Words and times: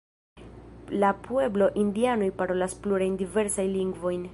La 1.03 1.11
pueblo-indianoj 1.27 2.31
parolas 2.41 2.77
plurajn 2.87 3.23
diversajn 3.23 3.75
lingvojn. 3.81 4.27